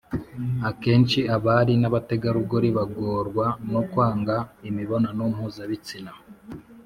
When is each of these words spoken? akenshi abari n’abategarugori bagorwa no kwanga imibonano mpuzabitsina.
akenshi 0.69 1.19
abari 1.35 1.73
n’abategarugori 1.81 2.69
bagorwa 2.77 3.45
no 3.71 3.81
kwanga 3.89 4.35
imibonano 4.69 5.23
mpuzabitsina. 5.33 6.11